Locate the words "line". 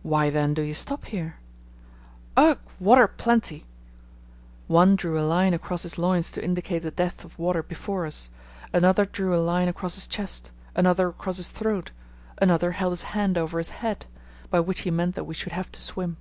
5.28-5.52, 9.44-9.68